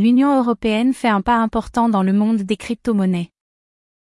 l'Union 0.00 0.38
européenne 0.38 0.94
fait 0.94 1.08
un 1.08 1.20
pas 1.20 1.36
important 1.36 1.90
dans 1.90 2.02
le 2.02 2.14
monde 2.14 2.38
des 2.38 2.56
crypto-monnaies. 2.56 3.30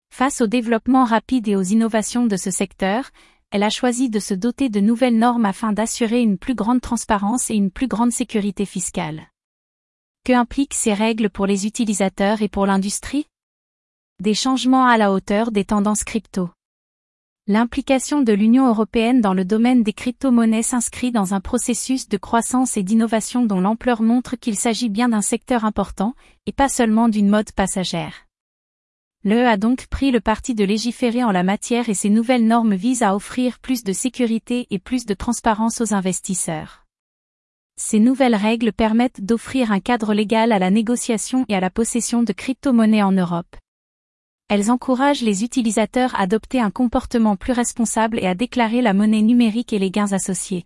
Face 0.09 0.39
au 0.39 0.47
développement 0.47 1.03
rapide 1.03 1.49
et 1.49 1.57
aux 1.57 1.63
innovations 1.63 2.27
de 2.27 2.37
ce 2.37 2.49
secteur, 2.49 3.09
elle 3.49 3.63
a 3.63 3.69
choisi 3.69 4.09
de 4.09 4.19
se 4.19 4.33
doter 4.33 4.69
de 4.69 4.79
nouvelles 4.79 5.17
normes 5.17 5.43
afin 5.45 5.73
d'assurer 5.73 6.21
une 6.21 6.37
plus 6.37 6.55
grande 6.55 6.79
transparence 6.79 7.51
et 7.51 7.55
une 7.55 7.71
plus 7.71 7.87
grande 7.87 8.13
sécurité 8.13 8.65
fiscale. 8.65 9.27
Que 10.23 10.31
impliquent 10.31 10.75
ces 10.75 10.93
règles 10.93 11.29
pour 11.29 11.45
les 11.45 11.67
utilisateurs 11.67 12.41
et 12.41 12.47
pour 12.47 12.65
l'industrie? 12.65 13.25
Des 14.21 14.33
changements 14.33 14.85
à 14.85 14.97
la 14.97 15.11
hauteur 15.11 15.51
des 15.51 15.65
tendances 15.65 16.05
crypto. 16.05 16.51
L'implication 17.51 18.21
de 18.21 18.31
l'Union 18.31 18.69
européenne 18.69 19.19
dans 19.19 19.33
le 19.33 19.43
domaine 19.43 19.83
des 19.83 19.91
crypto-monnaies 19.91 20.63
s'inscrit 20.63 21.11
dans 21.11 21.33
un 21.33 21.41
processus 21.41 22.07
de 22.07 22.15
croissance 22.15 22.77
et 22.77 22.81
d'innovation 22.81 23.45
dont 23.45 23.59
l'ampleur 23.59 24.01
montre 24.01 24.37
qu'il 24.37 24.55
s'agit 24.55 24.87
bien 24.87 25.09
d'un 25.09 25.21
secteur 25.21 25.65
important, 25.65 26.13
et 26.45 26.53
pas 26.53 26.69
seulement 26.69 27.09
d'une 27.09 27.27
mode 27.27 27.51
passagère. 27.51 28.25
L'EE 29.25 29.45
a 29.45 29.57
donc 29.57 29.87
pris 29.87 30.11
le 30.11 30.21
parti 30.21 30.55
de 30.55 30.63
légiférer 30.63 31.25
en 31.25 31.31
la 31.33 31.43
matière 31.43 31.89
et 31.89 31.93
ces 31.93 32.09
nouvelles 32.09 32.47
normes 32.47 32.75
visent 32.75 33.03
à 33.03 33.13
offrir 33.13 33.59
plus 33.59 33.83
de 33.83 33.91
sécurité 33.91 34.67
et 34.69 34.79
plus 34.79 35.05
de 35.05 35.13
transparence 35.13 35.81
aux 35.81 35.93
investisseurs. 35.93 36.85
Ces 37.75 37.99
nouvelles 37.99 38.35
règles 38.35 38.71
permettent 38.71 39.25
d'offrir 39.25 39.73
un 39.73 39.81
cadre 39.81 40.13
légal 40.13 40.53
à 40.53 40.59
la 40.59 40.71
négociation 40.71 41.43
et 41.49 41.55
à 41.55 41.59
la 41.59 41.69
possession 41.69 42.23
de 42.23 42.31
crypto-monnaies 42.31 43.03
en 43.03 43.11
Europe, 43.11 43.57
elles 44.51 44.69
encouragent 44.69 45.21
les 45.21 45.45
utilisateurs 45.45 46.13
à 46.13 46.23
adopter 46.23 46.59
un 46.59 46.71
comportement 46.71 47.37
plus 47.37 47.53
responsable 47.53 48.19
et 48.19 48.27
à 48.27 48.35
déclarer 48.35 48.81
la 48.81 48.91
monnaie 48.91 49.21
numérique 49.21 49.71
et 49.71 49.79
les 49.79 49.91
gains 49.91 50.11
associés. 50.11 50.65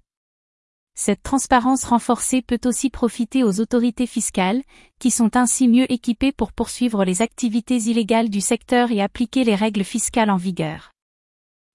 Cette 0.96 1.22
transparence 1.22 1.84
renforcée 1.84 2.42
peut 2.42 2.62
aussi 2.66 2.90
profiter 2.90 3.44
aux 3.44 3.60
autorités 3.60 4.08
fiscales, 4.08 4.64
qui 4.98 5.12
sont 5.12 5.38
ainsi 5.38 5.68
mieux 5.68 5.86
équipées 5.92 6.32
pour 6.32 6.52
poursuivre 6.52 7.06
les 7.06 7.22
activités 7.22 7.78
illégales 7.78 8.30
du 8.30 8.42
secteur 8.42 8.90
et 8.90 9.04
appliquer 9.04 9.44
les 9.44 9.54
règles 9.54 9.84
fiscales 9.84 10.32
en 10.32 10.38
vigueur. 10.38 10.92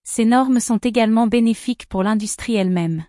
Ces 0.02 0.24
normes 0.24 0.58
sont 0.58 0.78
également 0.78 1.28
bénéfiques 1.28 1.86
pour 1.86 2.02
l'industrie 2.02 2.56
elle-même. 2.56 3.04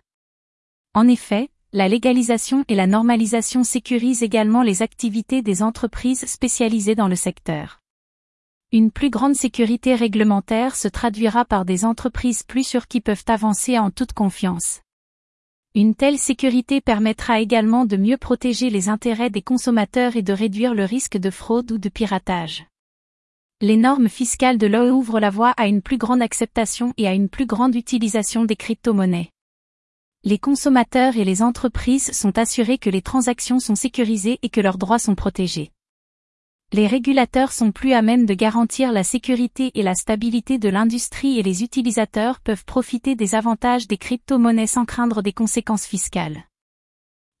En 0.94 1.08
effet, 1.08 1.48
la 1.72 1.88
légalisation 1.88 2.64
et 2.68 2.76
la 2.76 2.86
normalisation 2.86 3.64
sécurisent 3.64 4.22
également 4.22 4.62
les 4.62 4.80
activités 4.80 5.42
des 5.42 5.64
entreprises 5.64 6.24
spécialisées 6.26 6.94
dans 6.94 7.08
le 7.08 7.16
secteur. 7.16 7.81
Une 8.74 8.90
plus 8.90 9.10
grande 9.10 9.34
sécurité 9.34 9.94
réglementaire 9.94 10.76
se 10.76 10.88
traduira 10.88 11.44
par 11.44 11.66
des 11.66 11.84
entreprises 11.84 12.42
plus 12.42 12.66
sûres 12.66 12.88
qui 12.88 13.02
peuvent 13.02 13.24
avancer 13.26 13.78
en 13.78 13.90
toute 13.90 14.14
confiance. 14.14 14.80
Une 15.74 15.94
telle 15.94 16.16
sécurité 16.16 16.80
permettra 16.80 17.40
également 17.40 17.84
de 17.84 17.98
mieux 17.98 18.16
protéger 18.16 18.70
les 18.70 18.88
intérêts 18.88 19.28
des 19.28 19.42
consommateurs 19.42 20.16
et 20.16 20.22
de 20.22 20.32
réduire 20.32 20.72
le 20.72 20.86
risque 20.86 21.18
de 21.18 21.28
fraude 21.28 21.70
ou 21.70 21.76
de 21.76 21.90
piratage. 21.90 22.64
Les 23.60 23.76
normes 23.76 24.08
fiscales 24.08 24.56
de 24.56 24.66
l'OE 24.66 24.90
ouvrent 24.90 25.20
la 25.20 25.28
voie 25.28 25.50
à 25.58 25.66
une 25.66 25.82
plus 25.82 25.98
grande 25.98 26.22
acceptation 26.22 26.94
et 26.96 27.06
à 27.06 27.12
une 27.12 27.28
plus 27.28 27.44
grande 27.44 27.74
utilisation 27.74 28.46
des 28.46 28.56
crypto-monnaies. 28.56 29.32
Les 30.24 30.38
consommateurs 30.38 31.18
et 31.18 31.24
les 31.24 31.42
entreprises 31.42 32.10
sont 32.12 32.38
assurés 32.38 32.78
que 32.78 32.88
les 32.88 33.02
transactions 33.02 33.60
sont 33.60 33.74
sécurisées 33.74 34.38
et 34.40 34.48
que 34.48 34.62
leurs 34.62 34.78
droits 34.78 34.98
sont 34.98 35.14
protégés 35.14 35.72
les 36.72 36.86
régulateurs 36.86 37.52
sont 37.52 37.70
plus 37.70 37.92
à 37.92 38.00
même 38.00 38.24
de 38.24 38.32
garantir 38.32 38.92
la 38.92 39.04
sécurité 39.04 39.70
et 39.74 39.82
la 39.82 39.94
stabilité 39.94 40.58
de 40.58 40.70
l'industrie 40.70 41.38
et 41.38 41.42
les 41.42 41.62
utilisateurs 41.62 42.40
peuvent 42.40 42.64
profiter 42.64 43.14
des 43.14 43.34
avantages 43.34 43.86
des 43.86 43.98
crypto-monnaies 43.98 44.66
sans 44.66 44.86
craindre 44.86 45.20
des 45.20 45.34
conséquences 45.34 45.84
fiscales. 45.84 46.44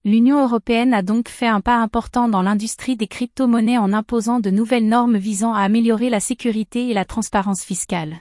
L'Union 0.04 0.42
européenne 0.42 0.92
a 0.92 1.00
donc 1.00 1.28
fait 1.30 1.46
un 1.46 1.62
pas 1.62 1.76
important 1.76 2.28
dans 2.28 2.42
l'industrie 2.42 2.96
des 2.96 3.06
crypto-monnaies 3.06 3.78
en 3.78 3.94
imposant 3.94 4.38
de 4.38 4.50
nouvelles 4.50 4.88
normes 4.88 5.16
visant 5.16 5.54
à 5.54 5.60
améliorer 5.60 6.10
la 6.10 6.20
sécurité 6.20 6.90
et 6.90 6.94
la 6.94 7.06
transparence 7.06 7.62
fiscale. 7.62 8.16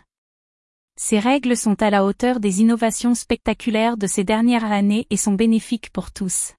Ces 0.96 1.20
règles 1.20 1.58
sont 1.58 1.82
à 1.82 1.90
la 1.90 2.06
hauteur 2.06 2.40
des 2.40 2.62
innovations 2.62 3.16
spectaculaires 3.16 3.98
de 3.98 4.08
ces 4.08 4.24
dernières 4.24 4.72
années 4.72 5.08
et 5.10 5.18
sont 5.18 5.34
bénéfiques 5.34 5.90
pour 5.92 6.12
tous 6.12 6.54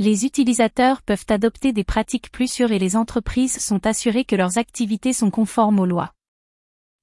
les 0.00 0.24
utilisateurs 0.24 1.02
peuvent 1.02 1.26
adopter 1.28 1.74
des 1.74 1.84
pratiques 1.84 2.32
plus 2.32 2.50
sûres 2.50 2.72
et 2.72 2.78
les 2.78 2.96
entreprises 2.96 3.58
sont 3.58 3.84
assurées 3.86 4.24
que 4.24 4.34
leurs 4.34 4.56
activités 4.56 5.12
sont 5.12 5.30
conformes 5.30 5.78
aux 5.78 5.84
lois. 5.84 6.14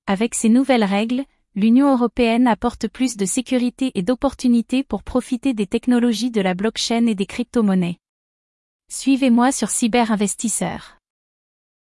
Avec 0.08 0.34
ces 0.34 0.50
nouvelles 0.50 0.84
règles, 0.84 1.24
l'Union 1.54 1.92
européenne 1.92 2.48
apporte 2.48 2.88
plus 2.88 3.16
de 3.16 3.26
sécurité 3.26 3.92
et 3.94 4.02
d'opportunités 4.02 4.84
pour 4.84 5.04
profiter 5.04 5.54
des 5.54 5.68
technologies 5.68 6.32
de 6.32 6.42
la 6.42 6.56
blockchain 6.56 7.06
et 7.06 7.14
des 7.14 7.28
crypto-monnaies. 7.28 8.00
Suivez-moi 8.90 9.52
sur 9.52 9.70
Cyberinvestisseur. 9.70 10.97